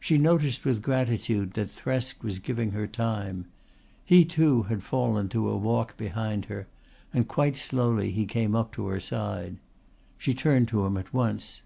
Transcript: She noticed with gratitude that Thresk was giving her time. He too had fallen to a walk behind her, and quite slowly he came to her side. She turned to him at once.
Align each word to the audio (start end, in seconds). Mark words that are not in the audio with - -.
She 0.00 0.18
noticed 0.18 0.64
with 0.64 0.82
gratitude 0.82 1.52
that 1.52 1.68
Thresk 1.70 2.24
was 2.24 2.40
giving 2.40 2.72
her 2.72 2.88
time. 2.88 3.44
He 4.04 4.24
too 4.24 4.64
had 4.64 4.82
fallen 4.82 5.28
to 5.28 5.48
a 5.48 5.56
walk 5.56 5.96
behind 5.96 6.46
her, 6.46 6.66
and 7.14 7.28
quite 7.28 7.56
slowly 7.56 8.10
he 8.10 8.26
came 8.26 8.50
to 8.72 8.86
her 8.88 8.98
side. 8.98 9.58
She 10.18 10.34
turned 10.34 10.66
to 10.70 10.84
him 10.86 10.96
at 10.96 11.14
once. 11.14 11.62